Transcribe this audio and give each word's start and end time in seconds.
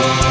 Oh. 0.00 0.27